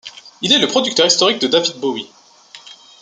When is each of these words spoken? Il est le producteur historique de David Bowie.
Il 0.41 0.51
est 0.51 0.57
le 0.57 0.65
producteur 0.67 1.05
historique 1.05 1.39
de 1.41 1.47
David 1.47 1.77
Bowie. 1.79 2.09